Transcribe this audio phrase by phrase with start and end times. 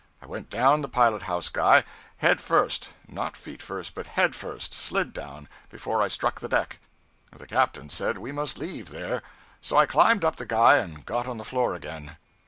[0.19, 1.83] I went down the pilot house guy,
[2.17, 6.79] head first not feet first but head first slid down before I struck the deck,
[7.31, 9.21] the captain said we must leave there.
[9.61, 12.17] So I climbed up the guy and got on the floor again.